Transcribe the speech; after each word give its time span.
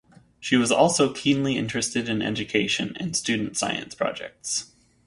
She 0.39 0.55
was 0.57 0.71
also 0.71 1.13
keenly 1.13 1.55
interested 1.59 2.09
in 2.09 2.23
education 2.23 2.97
and 2.99 3.15
student 3.15 3.55
science 3.55 3.93
projects. 3.93 4.71